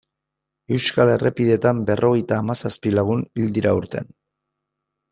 Euskal 0.77 1.11
errepideetan 1.15 1.83
berrogeita 1.91 2.41
hamazazpi 2.43 2.97
lagun 2.97 3.25
hil 3.39 3.55
dira 3.59 3.75
aurten. 3.79 4.13